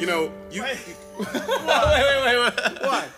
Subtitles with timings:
[0.00, 0.62] You know, you.
[0.62, 0.78] wait,
[1.18, 2.82] wait, wait, wait.
[2.82, 3.08] What?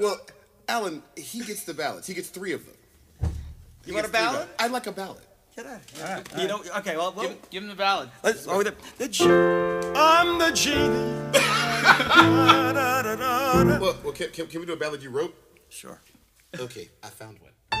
[0.00, 0.20] Well,
[0.66, 2.08] Alan, he gets the ballots.
[2.08, 2.74] He gets three of them.
[3.84, 4.48] He You want a gets ballot?
[4.58, 5.22] I like a ballot.
[5.54, 6.42] Get out of here.
[6.42, 8.10] You know, okay, well, well Give, give him the ballad.
[8.24, 11.32] let's, oh, the, the G- I'm the genie.
[11.32, 13.78] Da, da, da, da, da.
[13.80, 15.36] Well, well can, can, can we do a ballad you wrote?
[15.68, 16.00] Sure.
[16.58, 17.52] Okay, I found one.
[17.72, 17.78] I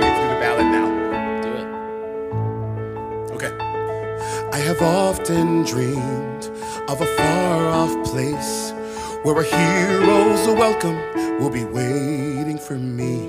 [0.00, 0.87] get to do the ballad now.
[4.50, 6.50] I have often dreamed
[6.88, 8.72] of a far off place
[9.22, 10.96] where a hero's welcome
[11.38, 13.28] will be waiting for me.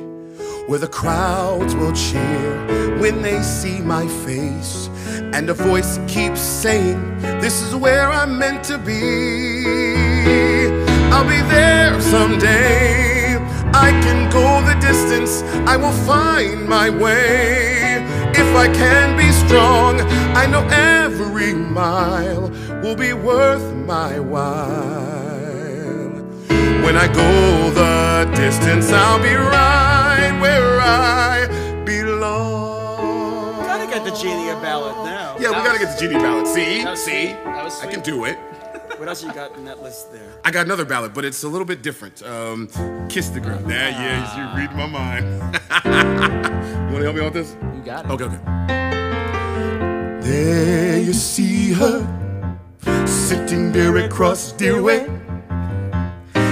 [0.68, 4.88] Where the crowds will cheer when they see my face,
[5.34, 9.66] and a voice keeps saying, This is where I'm meant to be.
[11.12, 13.36] I'll be there someday.
[13.74, 18.06] I can go the distance, I will find my way.
[18.34, 20.00] If I can be strong,
[20.38, 22.50] I know every mile
[22.84, 24.70] will be worth my while.
[26.86, 31.48] When I go the distance, I'll be right where I
[31.84, 33.66] belong.
[33.66, 35.36] Gotta get the genie a ballot now.
[35.40, 36.48] Yeah, we gotta was- get the genie ballot.
[36.48, 36.84] See?
[36.84, 37.28] That was See?
[37.28, 38.38] That was I can do it.
[39.00, 40.30] What else you got in that list there?
[40.46, 42.22] I got another ballad, but it's a little bit different.
[42.22, 42.68] Um,
[43.10, 43.60] Kiss the Girl.
[43.68, 45.26] Yeah, yeah, you read my mind.
[45.86, 47.56] you wanna help me out with this?
[47.76, 48.12] You got it.
[48.12, 48.79] Okay, okay.
[50.30, 52.06] There you see her,
[53.08, 55.08] sitting there across the way.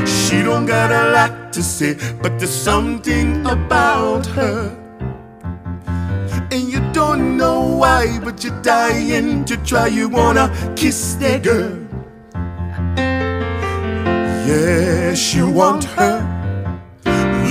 [0.03, 4.75] She don't got a lot to say, but there's something about her.
[6.50, 9.86] And you don't know why, but you're dying to try.
[9.86, 11.78] You wanna kiss that girl.
[14.50, 16.17] Yes, you want her.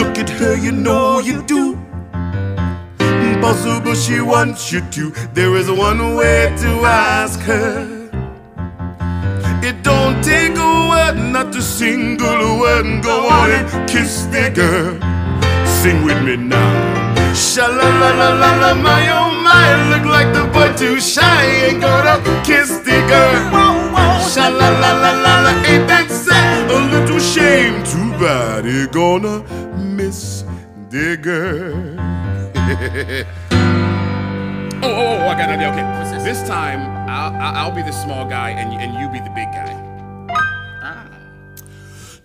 [0.00, 1.75] Look at her, you know you do.
[3.46, 5.10] Impossible, she wants you to.
[5.32, 7.86] There is one way to ask her.
[9.62, 13.04] It don't take a word, not a single word.
[13.04, 14.98] Go on and kiss the girl.
[15.64, 17.34] Sing with me now.
[17.34, 19.90] Sha la la la la la, my oh my.
[19.90, 21.44] Look like the boy too shy.
[21.66, 23.38] Ain't gonna kiss the girl.
[24.28, 26.68] Sha la la la la la, ain't that sad?
[26.68, 28.64] A little shame, too bad.
[28.64, 29.44] He gonna
[29.78, 30.42] miss
[30.90, 32.15] the girl.
[32.66, 33.22] oh,
[34.82, 35.70] oh, oh, I got an idea.
[35.70, 36.42] Okay, this?
[36.48, 39.72] time I'll, I'll be the small guy and you, and you be the big guy.
[40.82, 41.06] Ah.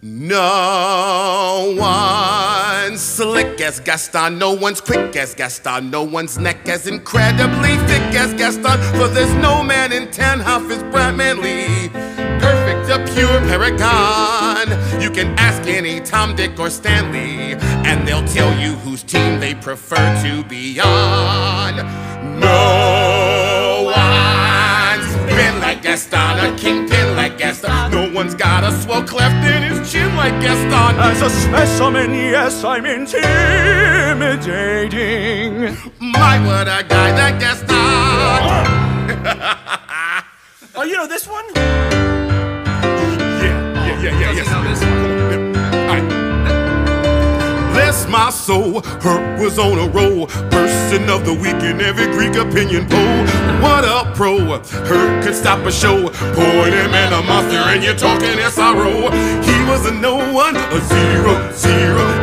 [0.02, 7.78] No one's slick as Gaston, no one's quick as Gaston, no one's neck as incredibly
[7.86, 8.82] thick as Gaston.
[8.98, 11.90] For there's no man in town half as bright manly,
[12.40, 14.70] perfect, a pure paragon.
[15.12, 17.56] You can ask any Tom, Dick, or Stanley,
[17.86, 21.76] and they'll tell you whose team they prefer to be on.
[22.40, 27.92] No one's been like Gaston, a kingpin like Gaston.
[27.92, 30.96] No one's got a swell cleft in his chin like Gaston.
[30.98, 35.76] As a specimen, yes, I'm intimidating.
[36.00, 37.68] My, what a guy that Gaston.
[40.74, 41.44] Oh, you know this one?
[44.02, 44.50] Yeah, yeah, yes.
[44.50, 44.80] This.
[47.72, 50.26] Bless my soul, Herc was on a roll.
[50.50, 53.26] Person of the week in every Greek opinion poll.
[53.62, 56.10] What a pro, Herc could stop a show.
[56.10, 59.12] Point him and a monster, and you're talking SRO.
[59.44, 62.21] He was a no one, a zero, zero.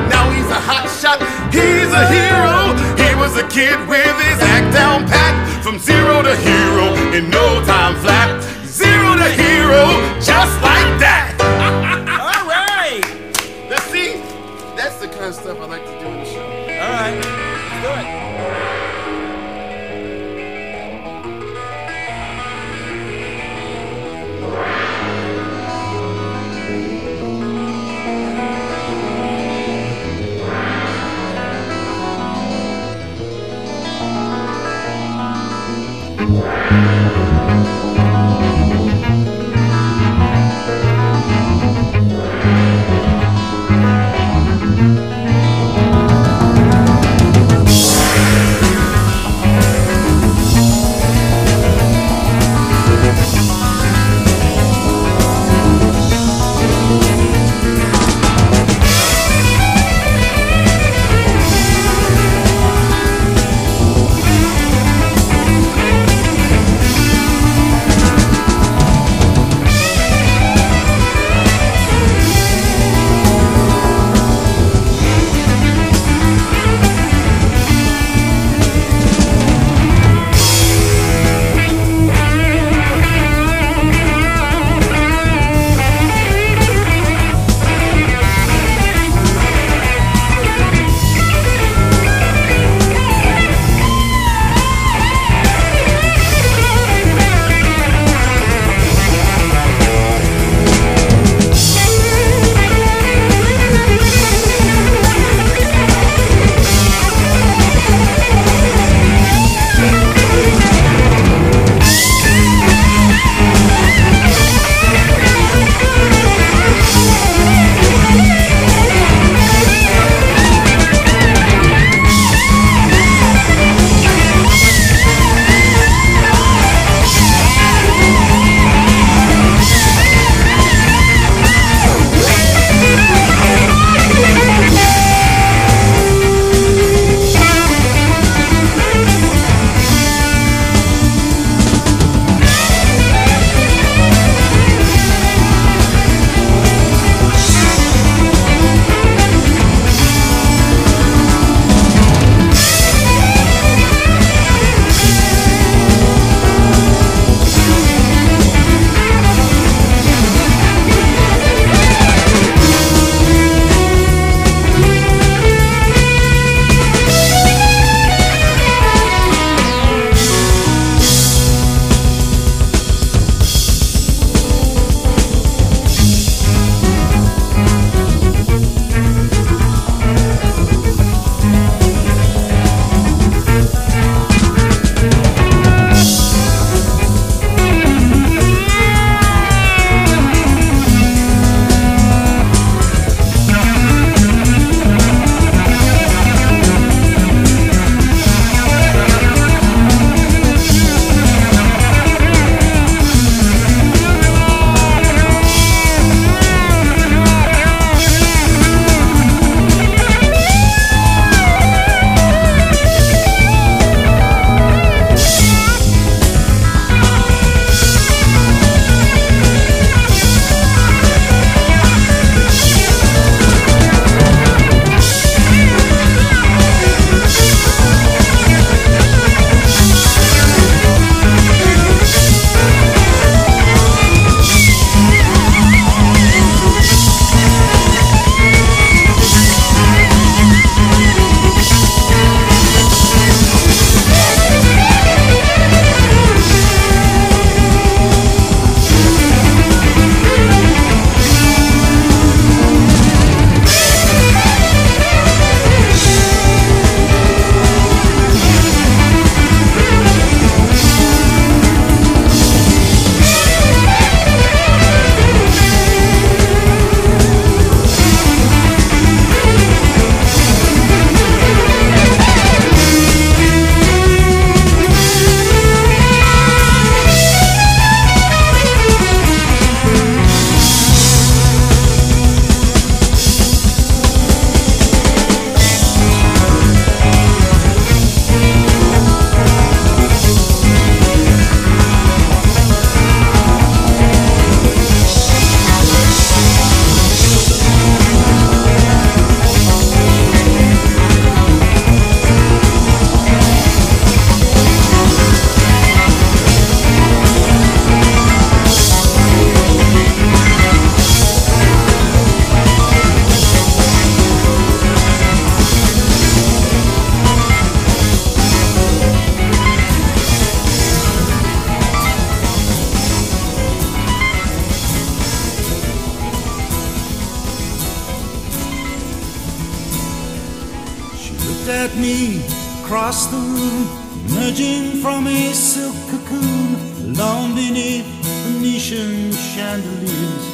[334.49, 336.75] Emerging from a silk cocoon,
[337.05, 338.07] alone beneath
[338.47, 340.45] Venetian chandeliers.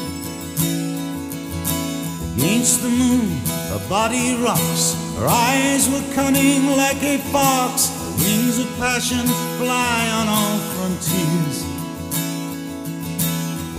[2.37, 3.39] Against the moon,
[3.71, 9.27] her body rocks, her eyes were cunning like a fox, wings of passion
[9.59, 11.63] fly on all frontiers.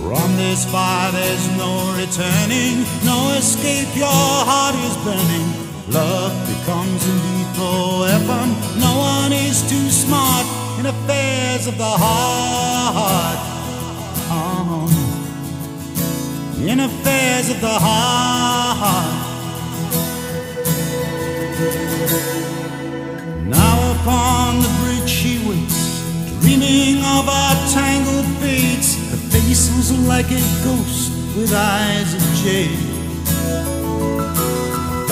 [0.00, 4.06] From this fire there's no returning, no escape, your
[4.48, 5.65] heart is burning.
[5.88, 8.50] Love becomes a lethal weapon,
[8.80, 10.44] no one is too smart
[10.80, 13.38] in affairs of the heart.
[14.28, 14.88] Uh-huh.
[16.60, 19.26] In affairs of the heart.
[23.46, 26.02] Now upon the bridge she waits,
[26.40, 28.96] dreaming of our tangled fates.
[29.12, 32.95] Her face was like a ghost with eyes of jade.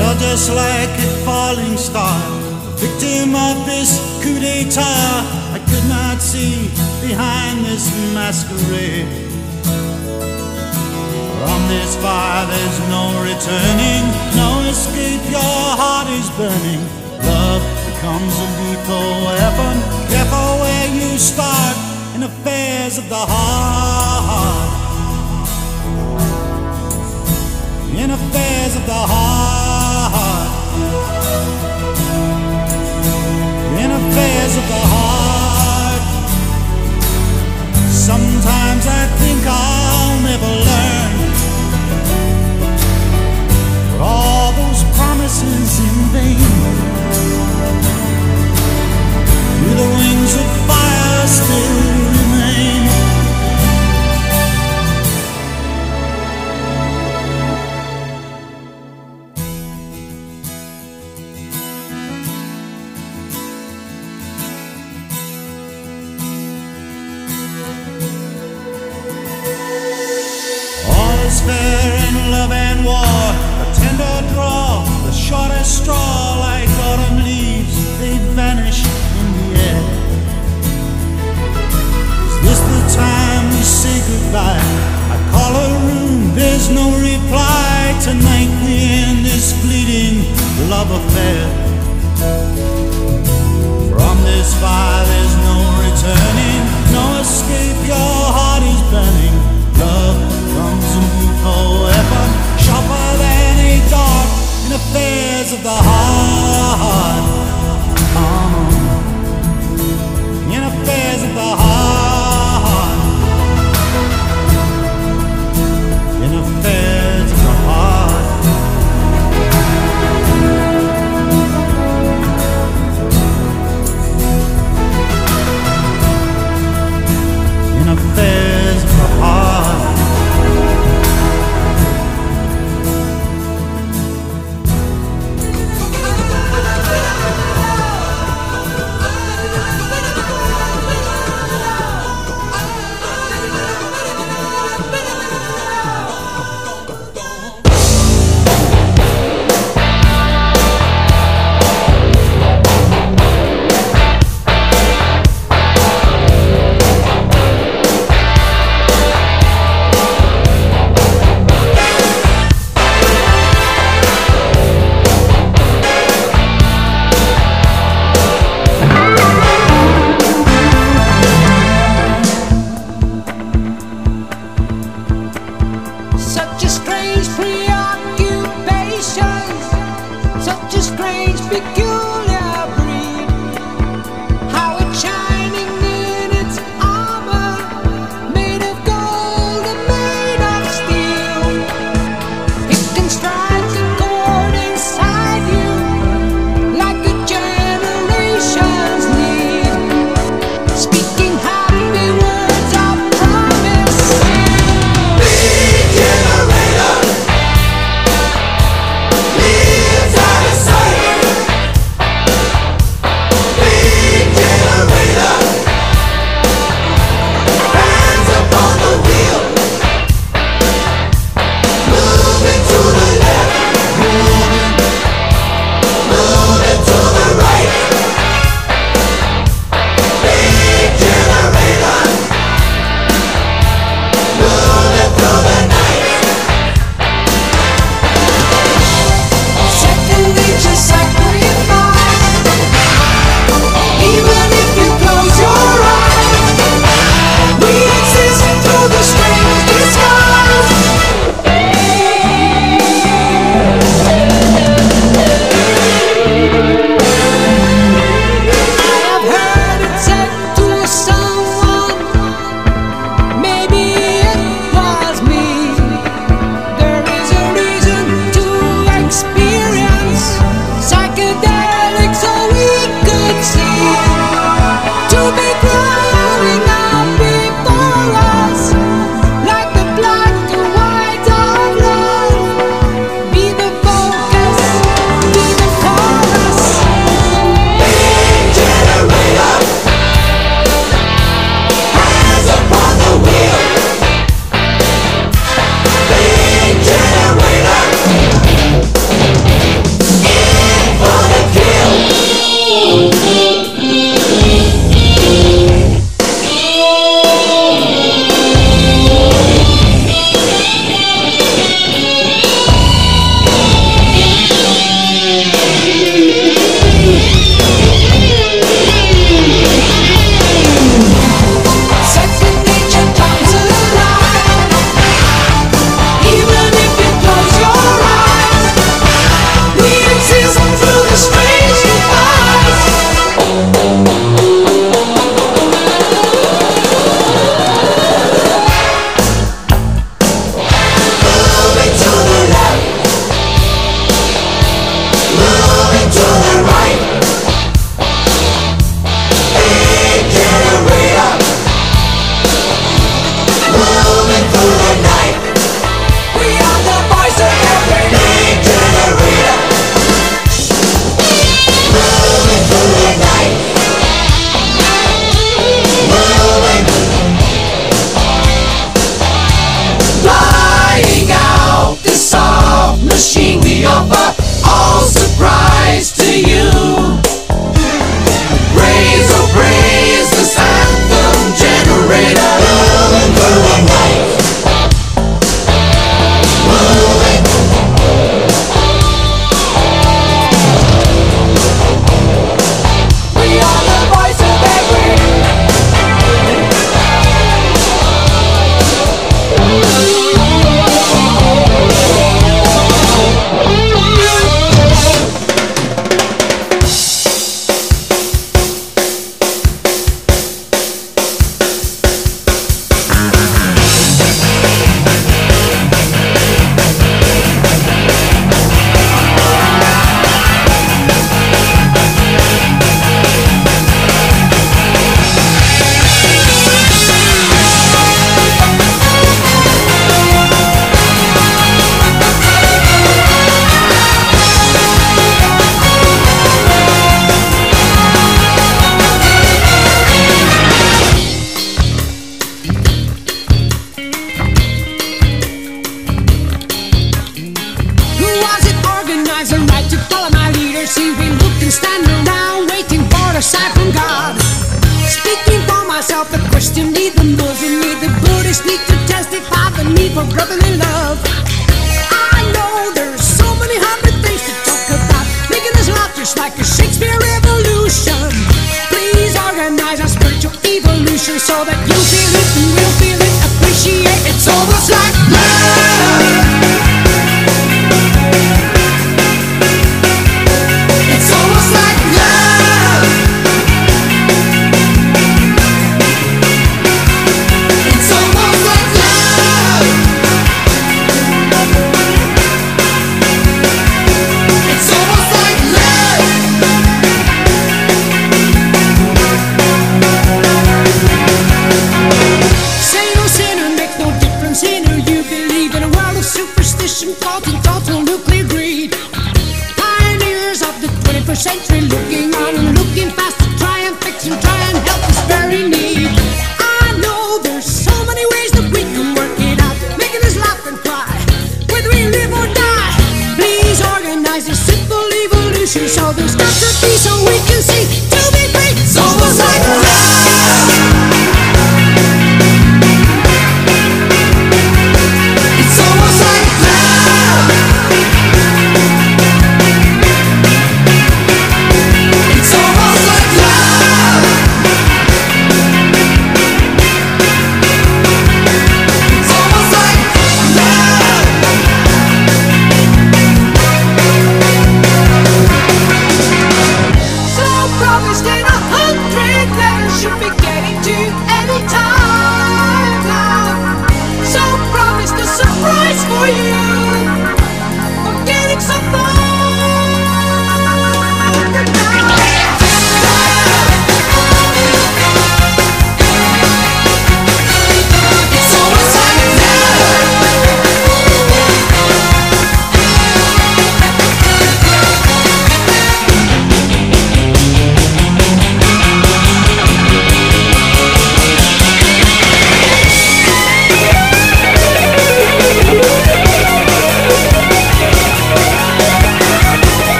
[0.00, 2.16] Fell just like a falling star,
[2.80, 5.20] victim of this coup d'etat.
[5.52, 6.72] I could not see
[7.06, 7.84] behind this
[8.16, 9.04] masquerade.
[11.42, 14.04] From this fire there's no returning,
[14.40, 16.80] no escape, your heart is burning.
[17.28, 19.76] Love becomes a lethal weapon.
[20.08, 21.76] Careful where you start
[22.14, 24.70] in affairs of the heart.
[28.02, 29.49] In affairs of the heart.
[34.50, 36.02] Affairs of the heart.
[37.90, 41.12] Sometimes I think I'll never learn.
[43.90, 46.38] For all those promises in vain.
[49.60, 52.09] Do the wings of fire still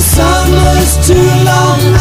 [0.00, 1.97] summer's too long.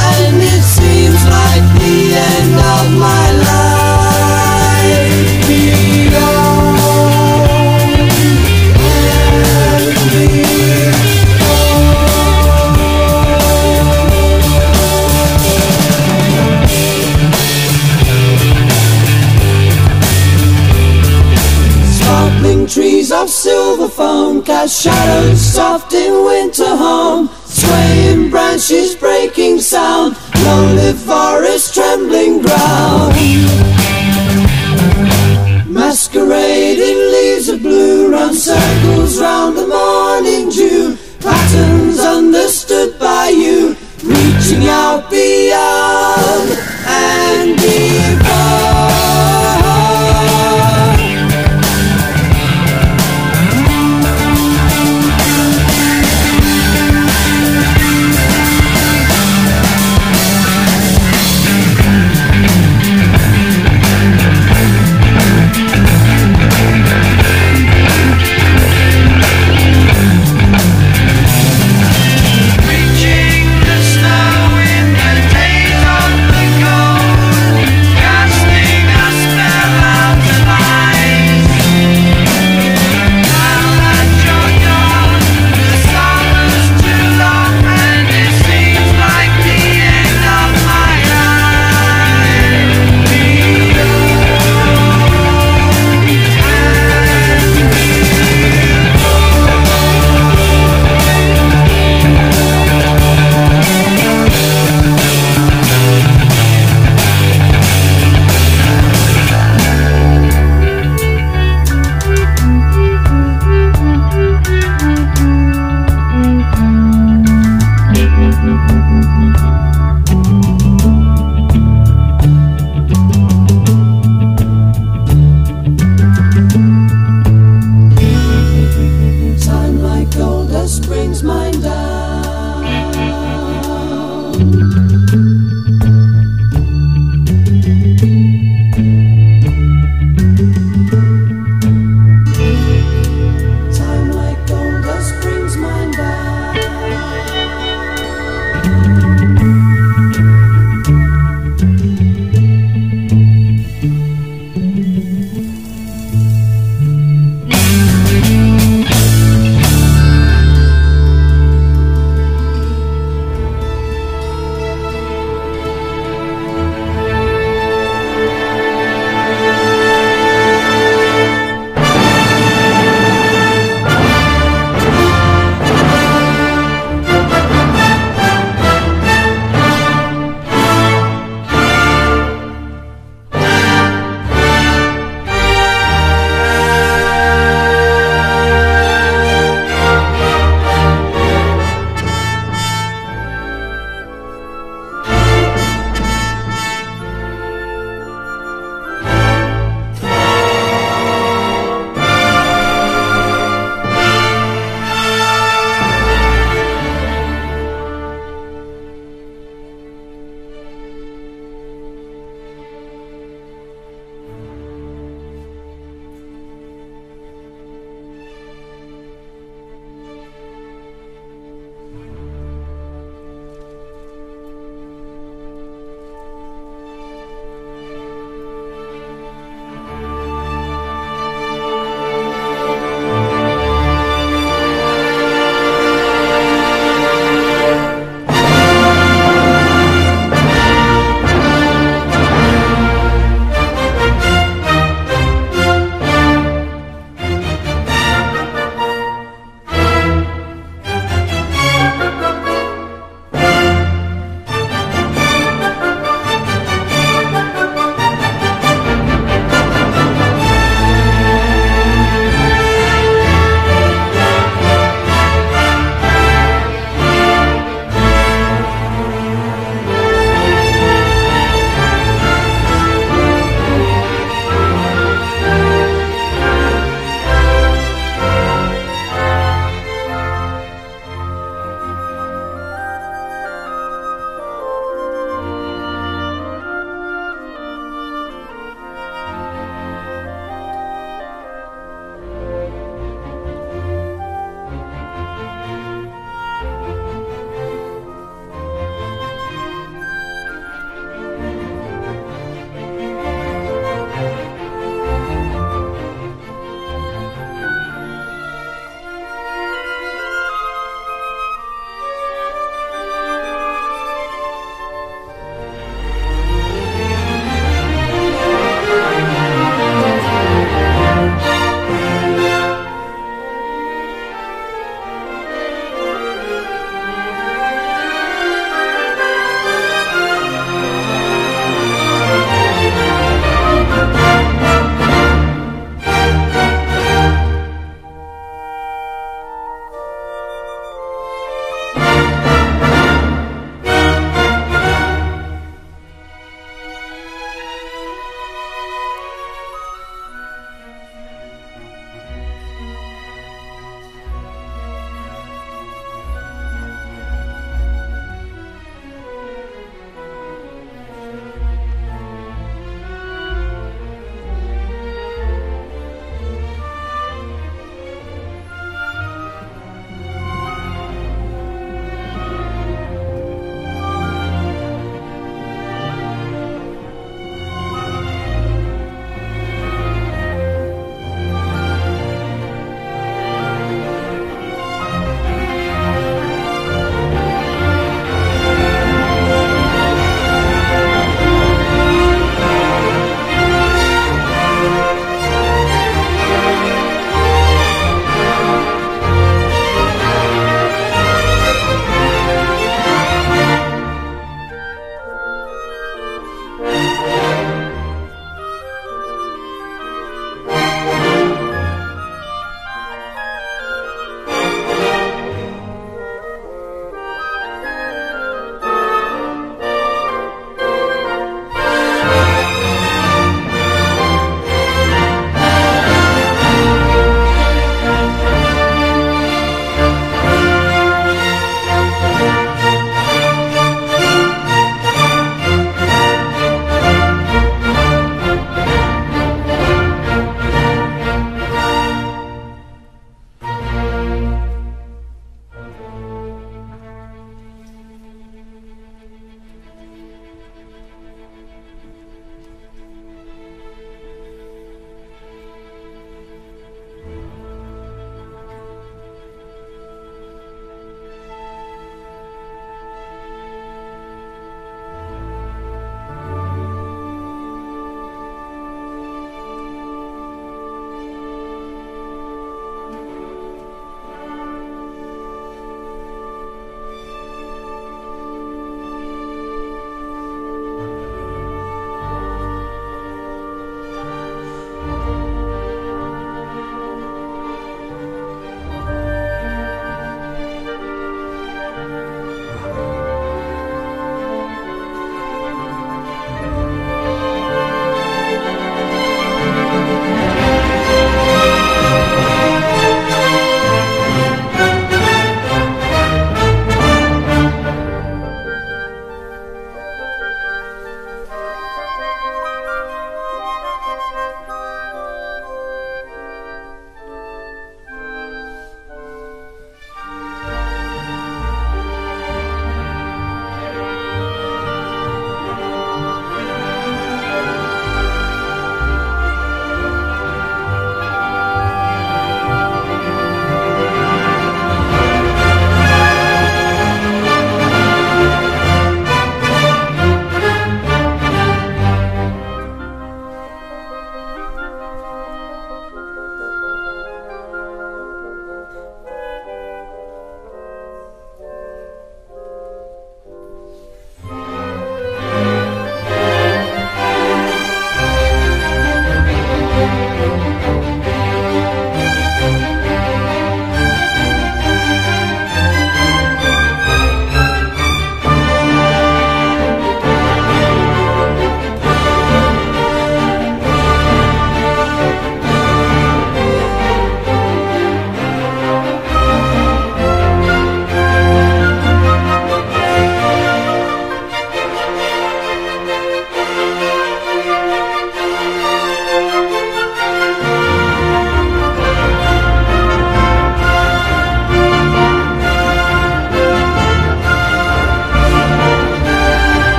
[39.20, 42.48] round the morning dew, patterns on the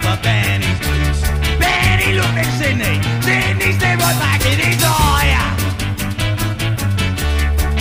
[0.00, 1.20] Benny's blues.
[1.58, 2.96] Benny looked at Sydney.
[3.20, 5.36] Sydney stared right back in his eye.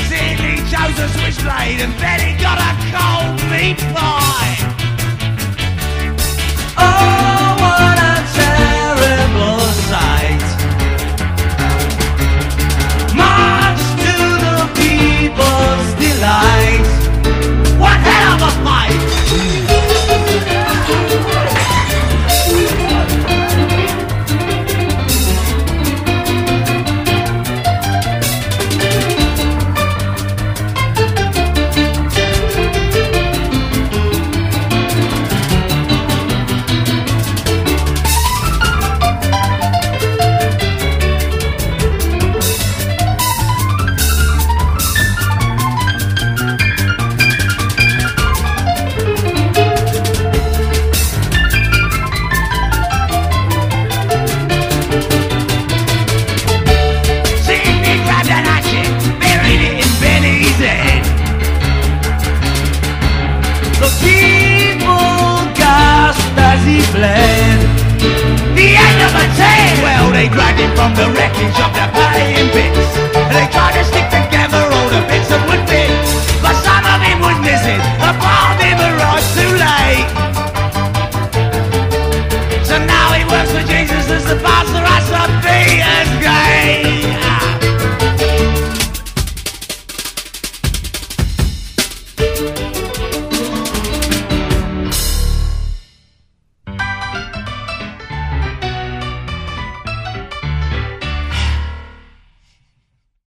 [0.09, 4.20] Sydney chose a switchblade and Benny got a cold meat pie.